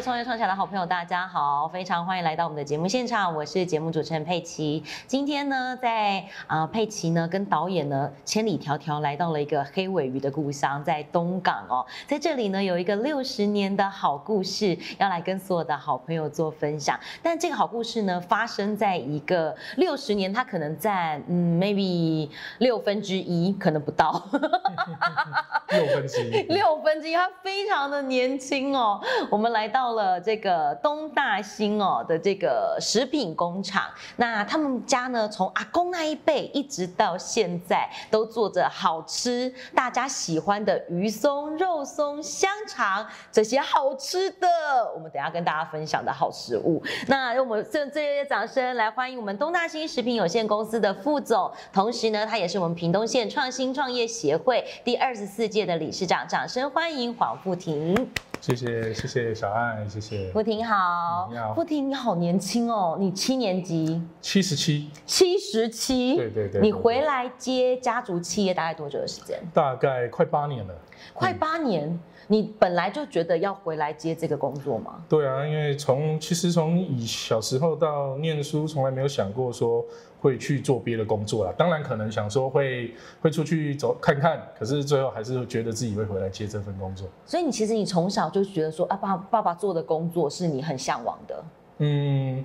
[0.00, 4.82] 有创业创起来的好朋友，大家好，非常欢迎来到我们的节目现场，我是节目主持人佩奇。
[5.06, 16.98] 今天呢，在啊、佩奇呢跟导演呢千里迢迢来到了一个黑尾鱼的故乡，在东港哦，在这里呢有一个六十年的好故事，要来跟所有的好朋友做分享。
[17.22, 24.22] 但这个好故事呢，发生在一个六十年，它可能占嗯 maybe 六分之一，可能不到。
[25.68, 28.98] 六分之一， 六分之一，他非常的年轻哦。
[29.30, 44.46] 我们来到到了这个东大兴哦的这个食品工厂，那他们家呢，从阿公那一辈一直到现在，都做着好吃、大家喜欢的鱼松、肉松、香肠这些好吃的，
[44.94, 46.80] 我们等下跟大家分享的好食物。
[47.08, 58.08] 那用我们这这些掌声来欢迎我们东大兴食品有限公司的副总，同时呢，他也是我们屏东县创新创业协会第二十四届的理事长，掌声欢迎黄富婷。
[58.40, 60.30] 谢谢谢谢小爱，谢谢。
[60.32, 61.52] 傅婷好，你好。
[61.52, 69.38] 傅婷你好年轻哦，你七年级，七十七，七十七，对对对对你回来接家族企业大概多久的时间？
[69.52, 70.74] 大概快八年了。
[71.12, 72.00] 快八年。
[72.32, 75.02] 你本来就觉得要回来接这个工作吗？
[75.08, 79.84] 对啊，因为从其实从以小时候到念书，从来没有想过说
[80.20, 81.52] 会去做别的工作啦。
[81.58, 87.08] 当然可能想说会会出去走看看，可是最后还是觉得自己会回来接这份工作。
[87.26, 91.44] 所以你其实你从小就觉得说啊，爸爸爸做的工作是你很向往的。
[91.78, 92.44] 嗯，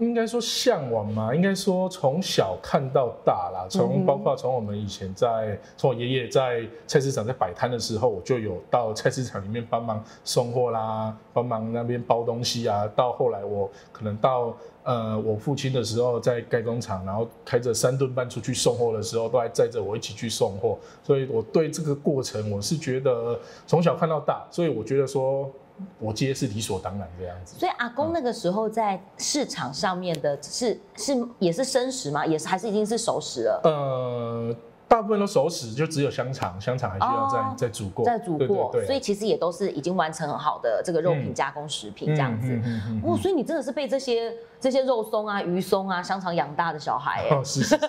[0.00, 12.88] 应该说向往嘛，应该说从小看到大啦，嗯从包括从我们以前在从我爷爷在菜市场在摆摊的时候，我就有到菜市场里面帮忙送货啦，帮忙那边包东西啊。
[12.96, 25.50] 到后来我可能到呃我父亲的时候在盖工厂，然后开着三吨半出去送货的时候，都还载着我一起去送货，所以我对这个过程我是觉得从小看到大，所以我觉得说
[25.98, 27.56] 我接是理所当然这样子。
[27.58, 32.24] 所以阿公那个时候在市场上面的是是也是生食吗？
[32.24, 33.60] 也是还是已经是熟食了？
[33.64, 34.54] 呃，
[34.90, 42.48] 大部分都熟食，就只有香肠，香肠还需要再、哦再煮过，再煮过，所以其实也都是已经完成很好的这个肉品加工食品这样子。
[42.48, 47.86] 嗯嗯嗯哦，所以你真的是被这些这些肉松啊、鱼松啊、香肠养大的小孩哎、哦，是是是是是，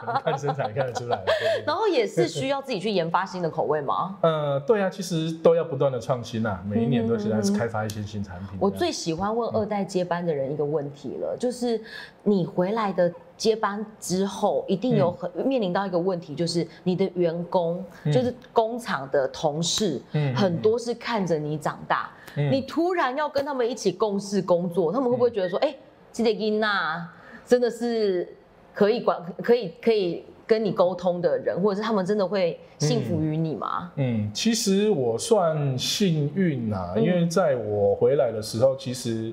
[0.00, 1.18] 可能看身材看得出来
[1.66, 4.18] 然后也是需要自己去研发新的口味吗？
[4.20, 8.58] 呃，对啊，其实都要不断的创新啊、每一年都是在开发一些新产品。
[8.60, 11.80] 我最喜欢问二代接班的人一个问题了，就是
[12.24, 22.52] 你回来的接班之后，一定有很面临到一个问题，就是你的员工，就是工厂的同事，嗯很多是看着你长大，嗯。
[22.52, 25.74] 你突然要跟他们一起共事工作，他们会不会觉得说，哎、
[26.12, 27.08] 这个英娜
[27.46, 28.28] 真的是
[28.74, 33.90] 可以管，可以可以跟你沟通的人，或者是他们真的会信服于你吗？
[33.96, 37.02] 嗯，其实我算幸运呐、嗯。
[37.02, 39.32] 因为在我回来的时候，其实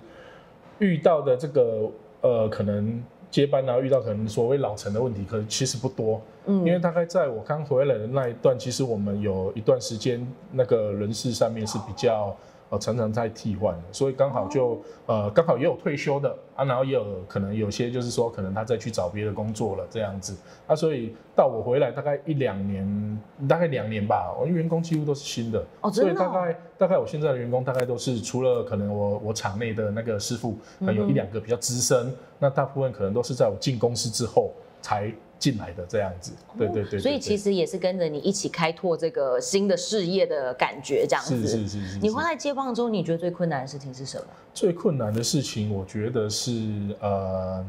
[0.79, 1.91] 遇到的这个
[2.21, 6.21] 呃，可能接班然后，遇到可能所谓老陈的问题，可能其实不多。
[6.45, 12.35] 嗯因为大概在我刚回来的那一段，其实我们有一段时间那个人事上面是比较
[12.69, 20.35] 呃常常在替换的，所以刚好就呃刚好也有退休的啊，然后也有可能有些就是说可能他再去找别的工作了这样子。
[20.67, 26.15] 啊，所以到我回来大概一两年，大概两年吧，我员工几乎都是新的，哦真的哦。
[26.15, 34.51] 所以大概大概我现在的员工大概都是除了可能我我厂内的那个师傅，呃有一两个比较资深，那大部分可能都是在我进公司之后
[34.81, 41.35] 才进来的这样子，对对对对所以其实实也是跟着你一起开拓这个新的事业的感觉，这样子。
[41.47, 41.99] 是是是是，是。
[41.99, 44.25] 你回来接棒之后，你觉得最困难的事情是什么？
[44.53, 46.51] 最困难的事情，我觉得是
[46.99, 47.65] 呃，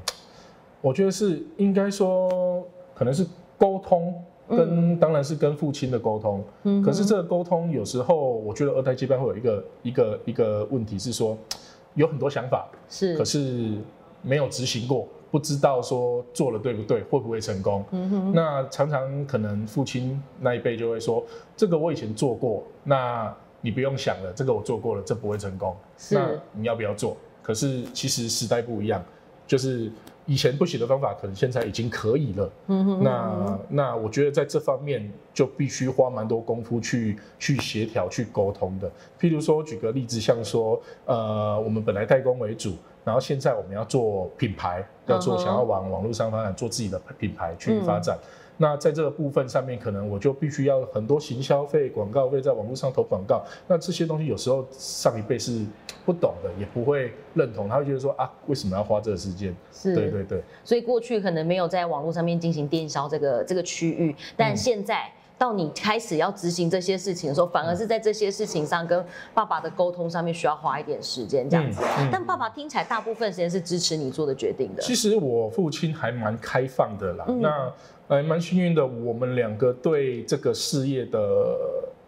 [0.80, 3.26] 我觉得是应该说可能是
[3.58, 4.14] 沟通。
[4.50, 11.36] 跟当然是跟父亲的沟通，嗯可是这个沟通有时候我觉得二代接班会有一个一个一个问题是说，
[11.92, 13.14] 有很多想法，是。
[13.14, 13.74] 可是
[14.22, 17.84] 没有执行过，不知道说做了对不对，会不会成功。
[17.90, 21.24] 嗯哼，那常常可能父亲那一辈就会说，
[21.56, 25.76] 这个我以前做过，那你不用想了，这个我做过了，这不会成功。
[25.96, 27.16] 是那你要不要做？
[27.42, 29.04] 可是其实时代不一样，
[29.46, 29.90] 就是
[30.26, 32.52] 以前不行的方法，可能现在已经可以了。
[32.66, 38.90] 嗯哼，那那我觉得在这方面就必须花蛮多功夫去去协调、去沟通的。
[39.18, 42.74] 譬如说，举个例子，像说，呃，我们本来代工为主，
[43.08, 48.18] 然后现在我们要做品牌，要做想要往网络上发展，做自己的品牌去发展。
[48.58, 53.42] 那在这个部分上面，可能我就必须要很多行销费、广告费在网络上投广告。
[53.66, 55.64] 那这些东西有时候上一辈是
[56.04, 59.56] 不懂的，也不会认同，他会觉得说啊，为什么要花这个时间？
[59.72, 69.02] 是，对对对，所以过去可能没有在网络上面进行电销这个这个区域，但现在到你开始要执行这些事情的时候，反而是在这些事情上跟
[69.32, 71.80] 爸爸的沟通上面需要花一点时间这样子。
[71.80, 74.82] 嗯嗯但爸爸听起来大部分时间是支持你做的决定的。
[74.82, 77.72] 其实我父亲还蛮开放的啦，嗯那
[78.08, 81.18] 还蛮幸运的，我们两个对这个事业的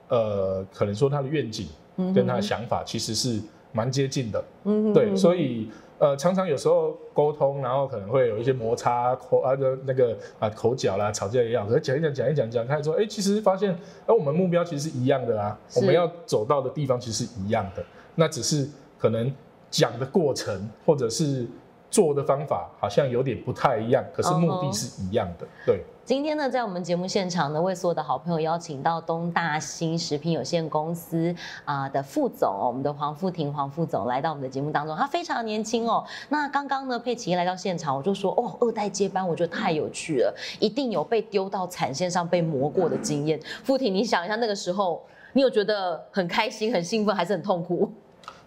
[0.08, 1.68] 呃，可能说他的愿景
[2.14, 3.38] 跟他的想法其实是
[3.72, 13.70] 蛮接近的，嗯对，所以呃，常常有时候沟通，然后可能会有一些摩擦口啊的那个啊口角啦，吵架也好，可是讲一讲讲一讲讲，开始说，哎，其实发现，
[14.06, 18.66] 哎，我们目标其实是一样的啊，我们要走到的地方其实是一样的，那只是
[18.98, 19.30] 可能
[19.70, 21.46] 讲的过程或者是
[21.90, 25.80] 做的方法好像有点不太一样，可是目的是一样的，对。
[26.04, 31.32] 今天呢，在我们节目现场呢，为所有的好朋友邀请到东大新食品有限公司
[31.64, 36.04] 啊、的副总哦，我们的黄富婷黄副总来到我们的节目当中，他非常年轻哦。
[36.28, 43.38] 那刚刚呢，佩奇来到现场，我就说哦，二代接班，我觉得太有趣了，一定有被丢到产线上被磨过的经验。
[43.62, 45.00] 富婷，你想一下那个时候，
[45.34, 47.88] 你有觉得很开心、很兴奋，还是很痛苦？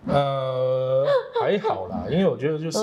[0.06, 1.06] 呃，
[1.42, 2.80] 还好啦，因为我觉得就是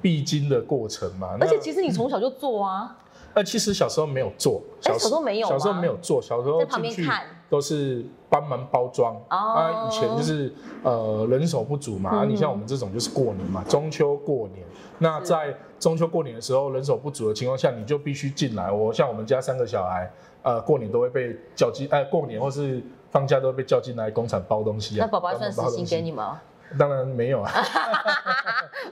[0.00, 1.36] 必经的过程嘛。
[1.40, 2.96] 而且其实你从小就做啊，
[3.34, 9.14] 呃，其实小时候没有做，哎小时候没有小时候没有做，小时候在旁边看都是帮忙包装。
[9.28, 10.52] 哦啊，以前就是
[10.82, 14.66] 呃人手不足嘛，啊嗯你像我们这种就是过年嘛，中秋过年，
[14.98, 18.70] 那在中秋过年的时候人手不足的情况下，你就必须进来。
[18.70, 20.12] 我像我们家三个小孩，
[20.42, 25.04] 呃，过年都会被叫进，呃，过年或是放假都会被叫进来工厂包东西啊。
[25.04, 26.40] 那宝宝帮算时薪忙包东西给你吗？
[26.78, 27.52] 当然没有啊，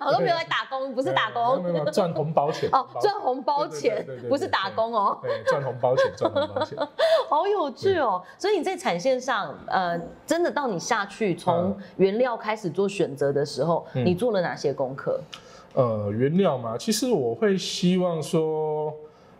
[0.00, 1.62] 我都没有来打工，不是打工。
[1.92, 6.78] 赚红包钱哦，赚红包钱不是打工哦，对，赚红包钱，赚红包钱。
[7.28, 8.22] 好有趣哦。
[8.36, 14.04] 所以你在产线上，呃，真的到你下去从原料开始做选择的时候，嗯。
[14.04, 15.20] 你做了哪些功课？
[15.74, 18.92] 呃，原料嘛，其实我会希望说，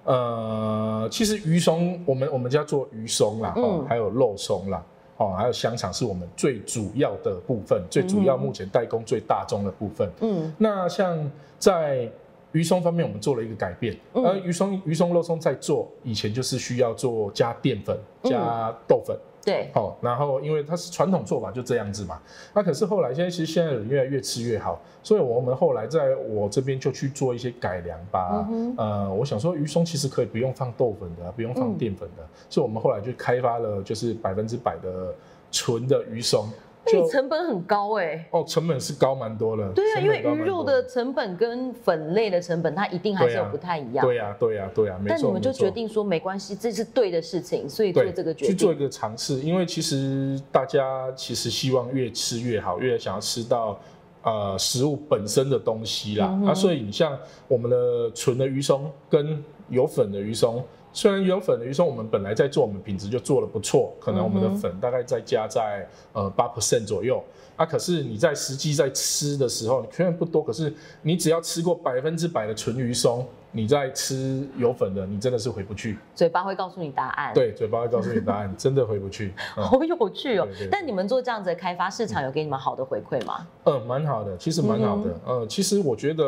[0.05, 4.81] 呃，其实鱼松，我们我们家做鱼松啦，哦嗯，还有肉松啦，
[5.19, 10.11] 哦，还有香肠是我们最主要的部分，最主要嗯目前代工最大宗的部分。
[10.21, 12.11] 嗯那像在
[12.53, 19.15] 鱼松方面，我们做了一个改变，嗯而鱼松鱼松肉松在做以前就是需要做加淀粉、嗯加豆粉。
[19.49, 22.21] 对，好、然后因为它是传统做法就这样子嘛，
[22.55, 28.47] 那可是后来现在其实现在人越来越吃越好，所以我们后来在我这边就去做一些改良吧。
[28.51, 31.79] 嗯呃，我想说鱼松其实可以不用放豆粉的啊、不用放嗯。
[31.79, 35.15] 淀粉的，所以我们后来就开发了就是百分之百的
[35.51, 36.49] 纯的鱼松，
[36.85, 38.27] 那你成本很高哎。
[38.31, 39.71] 哦成本是高蛮多了。
[39.75, 44.07] 对啊，因为鱼肉的成本跟粉类的成本，它一定还是有不太一样。
[44.07, 45.17] 对呀、对呀、对呀、没错。
[45.17, 48.57] 但你们就决定说没关系，这是对的事情，所以做对，这个决定。
[48.57, 53.79] 去做一个尝试，因为其实大家其实希望越吃越好，越想要吃到
[54.23, 56.29] 呃食物本身的东西啦。
[56.31, 67.23] 嗯啊，所以你像我们的纯的鱼松跟有粉的鱼松，虽然有粉的鱼松我们本来在做，我们品质就做的不错，可能我们的粉大概再加在呃八 percent 左右。
[67.57, 75.99] 啊，可是你在实际在吃的时候，你虽然不多，可是你只要吃过百分之百的纯鱼松，你在吃有粉的，你真的是回不去。
[76.15, 79.35] 嘴巴会告诉你答案。，对，嘴巴会告诉你答案， 真的回不去。
[79.57, 80.47] 嗯好有趣哦。
[80.71, 83.45] 但你们做这样子的开发，市场有给你们好的回馈吗？
[83.65, 85.21] 嗯，蛮好的，其实蛮好的。
[85.27, 86.25] 呃，其实我觉得，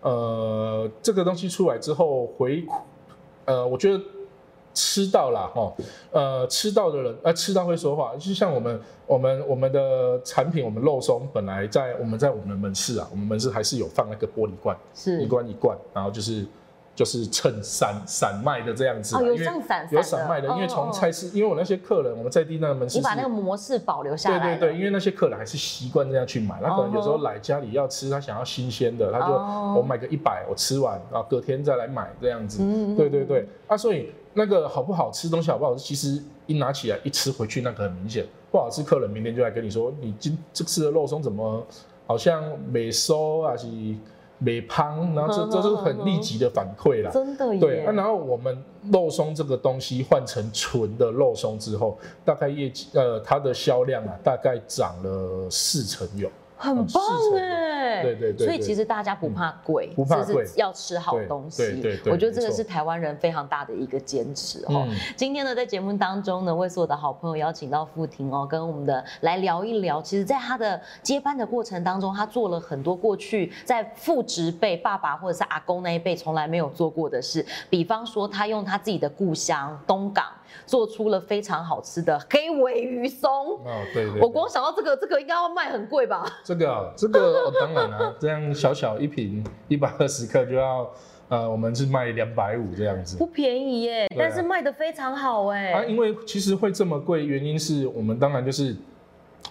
[0.00, 2.64] 呃，这个东西出来之后回，
[3.48, 4.00] 呃，我觉得
[4.74, 5.72] 吃到啦，哈，
[6.12, 16.46] 呃，吃到的人，呃，吃到会说话，就像我们，我们，我们的产品，我们肉松本来在我们在我们的门市啊，我们门市还是有放那个玻璃罐，是一罐一罐，然后就是。
[16.98, 24.58] 就是趁散散卖的这样子有因为上散散有散卖的，哦因为从哦菜市，因为我那些客人，我们在地那个门市你把那个模式保留下来了。
[24.58, 29.76] 对对对，因为那些客人还是习惯这样去买，他可能有时候来家里要吃，他想要新鲜的，他就哦。
[29.78, 32.58] 我买个一百，我吃完，然后隔天再来买这样子。
[32.64, 41.64] 嗯对对对，啊，所以那个好不好吃，东西好不好吃，其实一拿起来一吃回去，那个很明显，不好吃，客人明天就来跟你说，你今这次的肉松怎么
[42.08, 43.68] 好像没收啊，是
[44.38, 47.10] 没胖，然后这这是很立即的反馈啦。
[47.10, 47.60] 真的耶。
[47.60, 56.30] 对，啊，然后我们肉松这个东西换成纯的肉松之后，大概业绩呃它的销量啊，大概涨了四成有。
[56.58, 57.02] 很棒
[57.36, 58.02] 哎。
[58.02, 61.62] 对对对所以其实大家不怕贵，不怕贵只是要吃好东西。
[61.62, 64.84] 对对对对我觉得这个是台湾人非常大的一个坚持哦。
[64.86, 70.02] 嗯，今天呢，在节目当中呢，为所有的好朋友邀请到傅婷哦，跟我们的来聊一聊。
[70.02, 77.44] 其实，在他的接班的过程当中，他做了很多过去在父职辈、爸爸或者是阿公那一辈从来没有做过的事。
[77.70, 80.26] 比方说，他用他自己的故乡东港
[80.68, 83.56] 做出了非常好吃的黑尾鱼松。
[83.64, 86.24] 哦，对对对我光想到这个，这个应该要卖很贵吧？
[86.44, 90.88] 这个啊，这个、哦、当然啊， 这样小小一瓶一百二十克就要
[91.28, 93.26] 呃，我们是卖两百五这样子不。
[93.26, 95.72] 便宜耶，啊但是卖的非常好哎。
[95.72, 98.76] 啊，因为其实会这么贵，原因是我们当然就是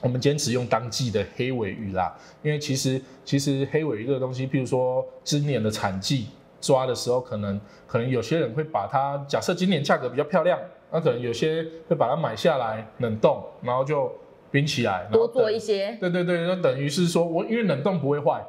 [0.02, 2.16] 我们坚持用当季的黑尾鱼啦。
[2.44, 6.28] 因为其实其实黑尾鱼这个东西，譬如说今年的产季
[6.62, 10.60] 抓的时候，可能可能有些人会把它，假设今年价格比较漂亮，
[10.92, 14.12] 那可能有些会把它买下来冷冻，然后就
[14.50, 18.42] 冰起来，多做一些，对对对，那等于是说我因为冷冻不会坏，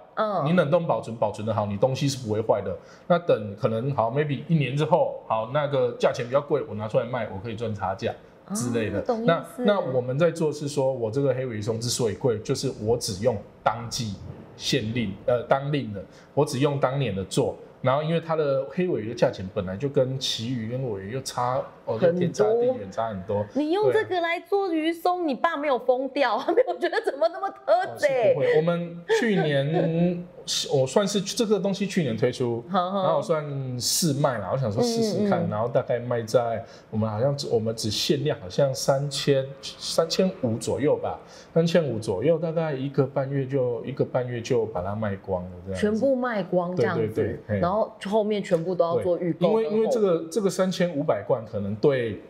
[0.45, 2.76] 你嗯，冷冻保存保存的好，你东西是不会坏的。
[3.09, 8.14] 那等可能好，maybe 一年之后，好那个价钱比较贵，我拿出来卖，我可以赚差价
[8.54, 9.00] 之类的。
[9.00, 14.14] 哦那那我们在做是说，我这个黑尾鱼松之所以贵，就是我只用当季
[14.57, 16.00] 限令呃当令的，
[16.35, 17.57] 我只用当年的做。
[17.80, 23.45] 然后因为它的黑尾鱼的价钱本来就跟旗鱼跟尾鱼又差哦，天差地多远，差很多。
[23.54, 28.40] 你用这个来做鱼松，你爸没有疯掉，他没有觉得怎么那么特哦是贼不。
[28.40, 30.25] 会，我们去年
[30.73, 33.45] 我算是这个东西去年推出，然后算
[33.80, 41.18] 试卖了，我想说试试看，嗯嗯嗯然后大概卖在我们好像只我们只限量好像三千三千五左右吧，
[41.52, 52.21] 三千五左右，大概一个半月就一个半月就把它卖光了，这样全部卖光这样子，对对对然后后面全部都要做预购因为因为这个这个三千五百罐可能对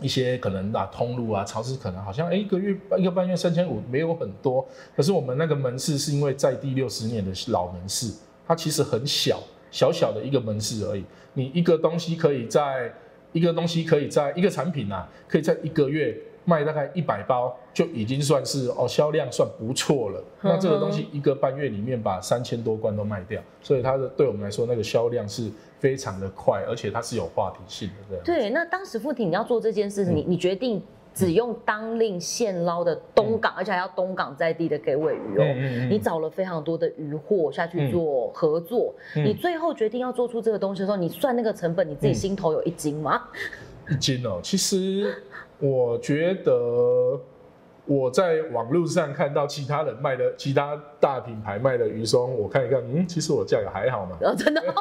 [0.00, 4.66] 一些可能啊通路啊超市可能好像哎一个月一个半月三千五没有很多，
[4.96, 8.12] 可是我们那个门市是因为在地六十年的老门市，
[8.46, 11.04] 它其实很小小小的一个门市而已，
[11.34, 12.92] 你一个东西可以在
[13.32, 16.16] 一个东西可以在一个产品啊，可以在一个月
[16.48, 20.24] 卖大概一百包，就已经算是哦销量算不错了。
[20.40, 28.16] 那这个东西一个半月里面把三千多罐都卖掉，所以它的对我们来说那个销量是非常的快，而且它是有话题性的。
[28.24, 35.44] 对，那当时傅婷你要做这件事情，嗯你你决定只用当令现捞的东港，而且还要东港在地的给尾鱼哦。
[35.44, 43.24] 嗯嗯嗯你找了非常多的鱼货下去做合作，嗯你最后决定要做出这个东西的时候，你算那个成本，你自己嗯心头有一斤吗？
[43.90, 45.24] 一斤哦，其实
[45.58, 47.18] 我觉得
[47.84, 54.16] 我在网络上看到其他人卖的其他大品牌卖的鱼松，我看一看，嗯，其实我价格还好嘛。
[54.20, 54.74] 然后真的 对对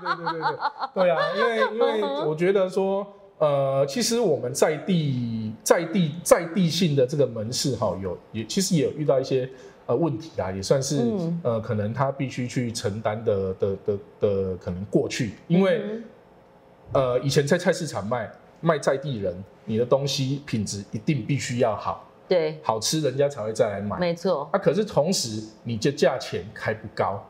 [0.00, 3.06] 对对对对，对啊，因为因为我觉得说，
[3.38, 9.48] 呃，其实我们在地在地在地性的这个门市哈，有也其实也有遇到一些
[9.86, 15.80] 呃问题啊，也算是、嗯呃可能他必须去承担的的的的可能过去，因为。
[15.82, 16.04] 嗯
[16.92, 18.28] 呃，以前在菜市场卖
[18.60, 23.98] 卖在地人，你的东西品质一定必须要好，对，好吃人家才会再来买。
[23.98, 27.22] 没错，啊，可是同时你的价钱开不高，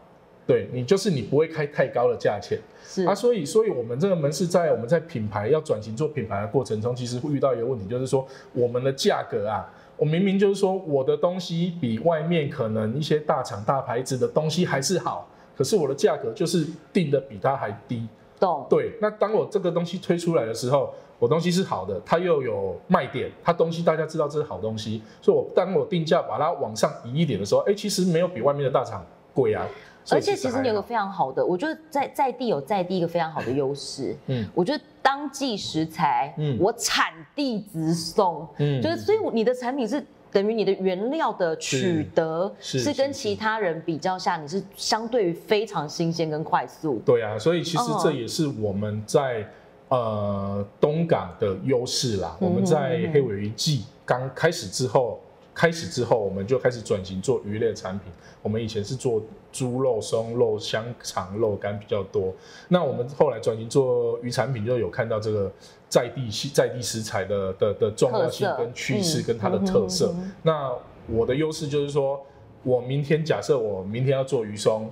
[0.47, 9.73] 对你就是你不会开太高的价钱是啊，所以所以我们这个门市在我们在品牌要转型做品牌的过程中，其实会遇到一个问题，就是说我们的价格啊。
[9.97, 18.09] 我明明就是说，我的东西比外面可能一些大厂大牌子的东西还是好，可是我的价格就是定的比它还低。
[18.41, 29.05] 懂，对，那当我这个东西推出来的时候，我东西是好的，它又有卖点，它东西大家知道这是好东西，所以我当我定价把它往上移一点的时候，哎，其实没有比外面的大厂
[29.35, 29.67] 贵啊。
[30.11, 34.17] 而且其实你有个非常好的，我觉得在在地有在地一个非常好的优势。
[34.29, 47.01] 嗯我觉得当季食材，嗯我产地直送，嗯就是所以你的产品是等于你的原料的取得是跟其他人比较下，你是相对于非常新鲜跟快速。
[47.05, 49.47] 对啊，所以其实哦这也是我们在、
[49.89, 52.37] 呃东港的优势啦。
[52.41, 55.21] 嗯我们在黑尾鱼季刚开始之后，
[55.53, 58.13] 开始之后我们就开始转型做鱼类产品。
[58.41, 59.21] 我们以前是做
[59.53, 62.33] 猪肉松、肉香肠、肉干比较多，
[62.69, 65.51] 那我们后来转型做鱼产品，就有看到这个
[65.89, 70.15] 在地系在地食材的的的重要性跟趋势嗯跟它的特色。
[70.43, 70.73] 那
[71.09, 72.21] 我的优势就是说，
[72.63, 74.91] 我明天假设我明天要做鱼松，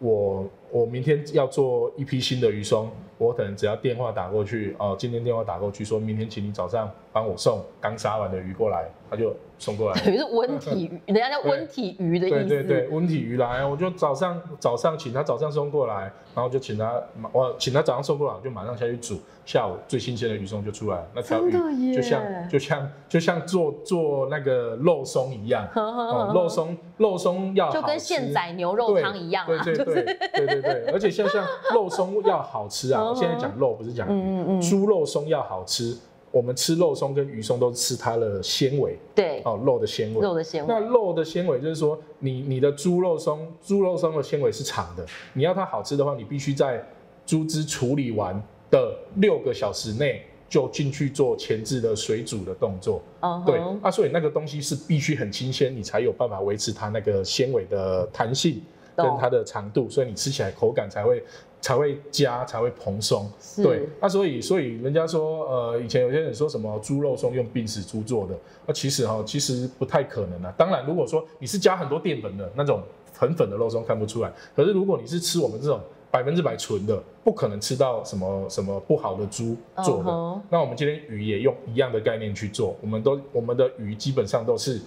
[0.00, 10.00] 我我明天要做一批新的鱼松，我可能只要电话打过去，哦、今天电话打过去，说明天请你早上帮我送刚杀完的鱼过来，他就送过来。
[10.02, 12.44] 等于是温体鱼，人家叫温体鱼的意思。
[12.44, 17.00] 对对对，温体鱼来，我就早上早上请他早上送过来，然后就请他
[17.32, 34.60] 我请他早上送过来，我就马上下去煮，下午最新鲜的鱼松就出来了，那条鱼就像就像就像做做那个肉松一样， 哦，肉松肉松要就跟现宰牛肉汤一样啊，对对对对对对，而且像像肉松要好吃啊，我现在讲肉不是讲鱼，嗯嗯嗯。
[34.60, 35.96] 猪肉松要好吃，
[36.30, 39.42] 我们吃肉松跟鱼松都是吃它的纤维对。
[39.44, 40.20] 哦，肉的纤维。
[40.20, 45.04] 肉的纤维，那肉的纤维就是说，你你的猪肉松，猪肉松的纤维是长的，
[45.34, 46.84] 你要它好吃的话，你必须在
[47.26, 53.00] 猪汁处理完的六个小时内就进去做前置的水煮的动作。
[53.20, 53.42] 嗯。
[53.46, 58.60] 对，啊，所以那个东西是必须很新鲜，你才有办法维持它那个纤维的弹性
[58.96, 61.22] 跟它的长度，所以你吃起来口感才会
[61.60, 63.30] 才会加，才会蓬松。
[63.56, 68.34] 对，那所以所以人家说，呃，以前有些人说什么猪肉松用病死猪做的，
[68.66, 70.52] 那其实哈，其实不太可能啊。
[70.56, 72.82] 当然，如果说你是加很多淀粉的那种
[73.16, 80.42] 很粉的肉松看不出来，可是如果你是吃我们这种百分之百纯的，不可能吃到什么什么不好的猪做的。
[80.50, 84.80] 那我们今天鱼也用一样的概念去做，我们都我们的鱼基本上都是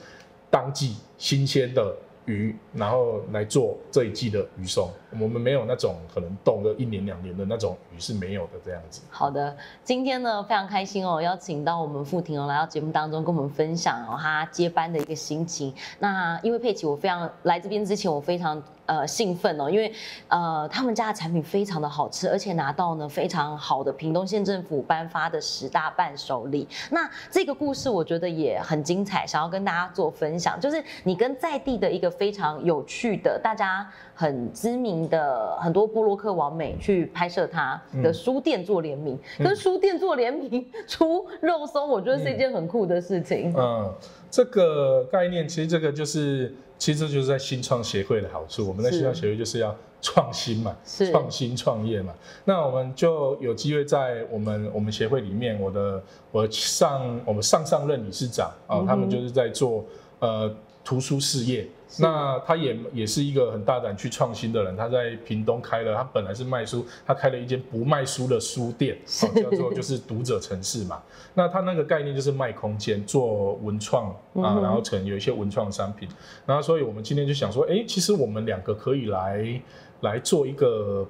[0.49, 1.93] 当季新鲜的
[2.27, 4.89] 鱼，然后来做这一季的鱼松。
[5.19, 9.01] 我们没有那种可能冻个一年两年的那种鱼是没有的这样子。
[9.10, 15.74] 好的，今天呢非常开心哦，邀请到我们傅婷哦来到节目当中跟我们分享哦她接班的一个心情。
[16.00, 19.91] 那因为佩奇，我非常来这边之前我非常呃兴奋哦，因为
[20.27, 26.67] 呃他们家的产品非常的好吃，而且拿到呢非常好的屏东县政府颁发的十大伴手礼。
[26.91, 33.88] 那这个故事我觉得也很精彩，想要跟大家做分享，就是你跟在地的一个非常有趣的大家。
[34.19, 43.53] 很知名的很多布洛克王美去拍摄它的书店做联名，嗯跟书店做联名 出肉松，我觉得是一件很酷的事情。
[43.55, 43.93] 嗯，
[44.31, 48.67] 这个概念其实这个就是，其实这就是在新创协会的好处。
[48.67, 52.12] 我们在新创协会就是要创新嘛，是创新创业嘛。
[52.43, 59.86] 那我们就有机会在我们我们协会里面，我的我上我们上上任理事长啊、嗯他们就是在做
[60.17, 60.51] 呃
[60.83, 61.67] 图书事业。
[61.89, 71.01] 是那他也也是一个很大胆去创新的人，他在屏东开了，他本来是卖书，他开了一间不卖书的书店，哦、叫做就是读者城市嘛。
[71.34, 76.10] 那他那个概念就是卖空间，做文创啊，然后成有一些文创商品。
[76.46, 79.62] 然后所以我们今天就想说，哎，其实我们两个可以来
[80.01, 81.08] 来做一个，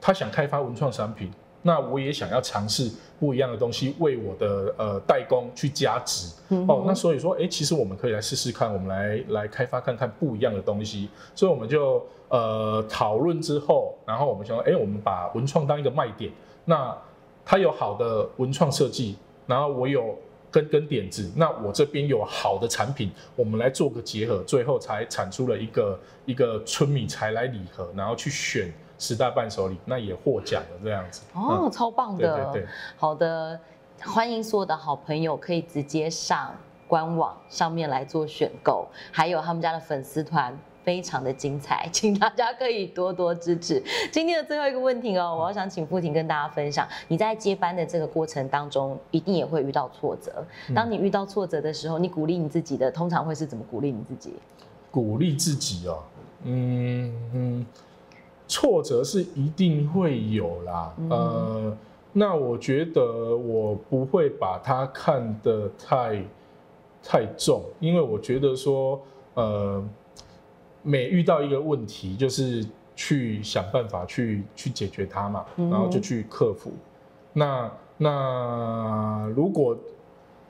[0.00, 1.30] 他想开发文创商品，
[1.66, 6.30] 那我也想要尝试不一样的东西，为我的呃代工去加值。
[6.50, 11.08] 嗯哦，那所以说，哎，其实我们可以来试试看，我们来来开发看看不一样的东西。
[11.34, 16.30] 所以我们就呃讨论之后，然后我们想说，哎，我们把文创当一个卖点，
[16.66, 16.94] 那
[17.46, 19.16] 它有好的文创设计，
[19.46, 20.18] 然后我有
[20.50, 31.22] 跟跟点子，那我这边有好的产品，我们来做个结合，最后才产出了一个一个春米才来礼盒，然后去选十大伴手礼，那也获奖了这样子。
[31.34, 32.52] 哦，超棒的，对的。
[32.52, 32.68] 对对。
[32.96, 33.58] 好的，
[34.02, 36.54] 欢迎所有的好朋友可以直接上
[36.86, 40.56] 官网上面来做选购，还有他们家的粉丝团。
[40.84, 43.82] 非常的精彩，请大家可以多多支持。
[44.12, 50.44] 今天的最后一个问题哦，我要想请付婷跟大家分享，你在接班的这个过程当中，一定也会遇到挫折。
[50.74, 54.34] 当你遇到挫折的时候，你鼓励你自己的，通常会是怎么鼓励你自己？
[54.90, 56.02] 鼓励自己哦，
[56.42, 57.66] 嗯嗯，
[58.46, 61.76] 挫折是一定会有啦，嗯呃，
[62.12, 66.22] 那我觉得我不会把它看得太
[67.02, 69.00] 太重，因为我觉得说，
[69.34, 69.82] 呃，
[70.82, 76.70] 每遇到一个问题，就是去想办法去去解决它嘛，然后就去克服。
[77.32, 79.76] 那那如果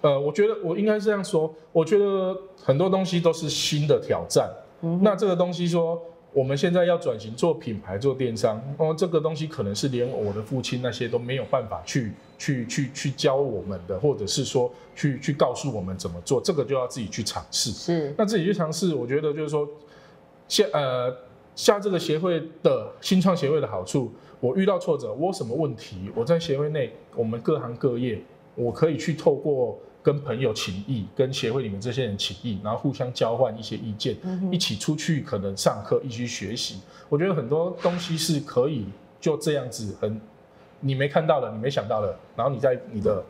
[0.01, 4.51] 呃，我觉得我应该是这样说，我觉得很多东西都是新的挑战。
[4.83, 5.99] 嗯那这个东西说，
[6.35, 17.71] 我们现在要转型做品牌、做电商，哦，这个东西可能是连我的父亲那些都没有办法去去去去教我们的，或者是说去去告诉我们怎么做，这个就要自己去尝试。
[17.71, 19.69] 是那自己去尝试，我觉得就是说，
[20.49, 21.17] 下呃
[21.55, 28.21] 下这个协会的新创协会的好处，我遇到挫折，我有什么问题，我在协会内，我们各行各业，
[28.57, 36.81] 我可以去透过跟朋友请益，跟协会里面这些人请益，然后互相交换一些意见，嗯一起出去可能上课，一起学习。
[37.09, 38.85] 我觉得很多东西是可以
[39.19, 40.21] 就这样子很，
[40.81, 43.25] 你没看到的，你没想到的，然后你在你的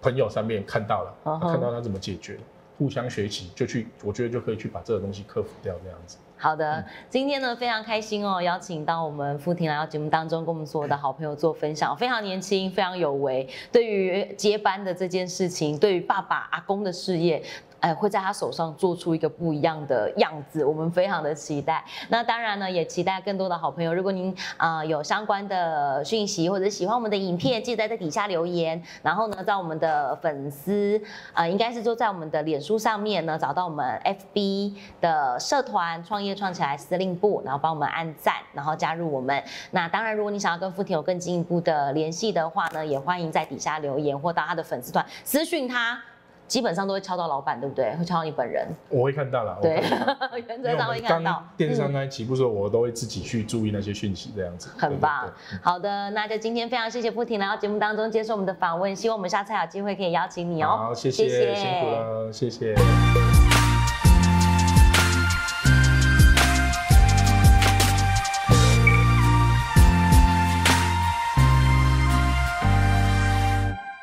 [0.00, 2.38] 朋友上面看到了，看到他怎么解决，
[2.78, 6.16] 互相学习，就去，我觉得就可以去把这个东西克服掉，这样子。
[6.42, 13.46] 好的，今天呢非常开心哦，邀请到我们付婷来到节目当中，跟我们所有的好朋友做分享，非常年轻，非常有为。
[13.70, 17.42] 对于接班的这件事情，对于爸爸阿公的事业。
[17.80, 21.84] 哎，会在他手上做出一个不一样的样子，我们非常的期待。
[22.08, 23.92] 那当然呢，也期待更多的好朋友。
[23.92, 28.82] 如果您啊、有相关的讯息或者喜欢我们的影片，记得在底下留言。
[29.02, 31.00] 然后呢，在我们的粉丝
[31.32, 39.42] 呃，应该是就在我们的脸书上面呢，找到我们 FB 的社团创业创起来司令部，然后帮我们按赞，然后加入我们。
[39.70, 46.00] 那当然，如果你想要跟付婷有更进一步的联系的话呢，也欢迎在底下留言或到他的粉丝团私讯他。
[46.50, 47.94] 基本上都会敲到老板，对不对？
[47.96, 49.80] 会敲到你本人，我会看到了，我对
[50.48, 51.48] 原则上会看到刚。
[51.56, 54.68] 电商嗯刚才起步的时候，我都会自己去注意那些讯息，这样子。
[54.76, 55.32] 很棒。
[55.62, 60.88] 好的，那就今天非常谢谢付婷来到节目当中接受我们的访问，希望我们下次还有机会可以邀请你哦。
[60.88, 62.74] 好，谢谢辛苦了，谢谢。